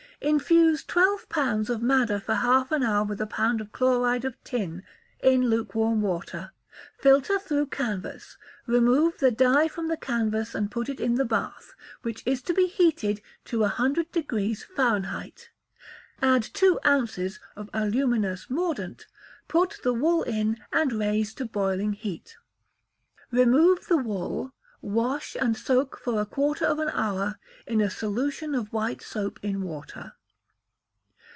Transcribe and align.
Infuse 0.23 0.83
twelve 0.83 1.27
pounds 1.29 1.67
of 1.67 1.81
madder 1.81 2.19
for 2.19 2.35
half 2.35 2.71
an 2.71 2.83
hour 2.83 3.03
with 3.03 3.19
a 3.19 3.25
pound 3.25 3.59
of 3.59 3.71
chloride 3.71 4.23
of 4.23 4.35
tin, 4.43 4.83
in 5.23 5.49
lukewarm 5.49 5.99
water; 5.99 6.51
filter 6.99 7.39
through 7.39 7.65
canvas, 7.65 8.37
remove 8.67 9.17
the 9.17 9.31
dye 9.31 9.67
from 9.67 9.87
the 9.87 9.97
canvas, 9.97 10.53
and 10.53 10.69
put 10.69 10.89
it 10.89 10.99
in 10.99 11.15
the 11.15 11.25
bath, 11.25 11.73
which 12.03 12.21
is 12.23 12.43
to 12.43 12.53
be 12.53 12.67
heated 12.67 13.19
to 13.45 13.57
100° 13.61 14.63
Fahr.; 14.63 15.31
add 16.21 16.43
two 16.43 16.79
ounces 16.85 17.39
of 17.55 17.67
aluminous 17.73 18.47
mordant, 18.47 19.07
put 19.47 19.79
the 19.83 19.91
wool 19.91 20.21
in, 20.21 20.55
and 20.71 20.93
raise 20.93 21.33
to 21.33 21.45
boiling 21.45 21.93
heat. 21.93 22.37
Remove 23.31 23.87
the 23.87 23.97
wool, 23.97 24.53
wash, 24.83 25.37
and 25.39 25.55
soak 25.55 25.95
for 25.99 26.19
a 26.19 26.25
quarter 26.25 26.65
of 26.65 26.79
an 26.79 26.89
hour 26.89 27.37
in 27.67 27.79
a 27.79 27.87
solution 27.87 28.55
of 28.55 28.73
white 28.73 28.99
soap 28.99 29.39
in 29.43 29.61
water. 29.61 30.11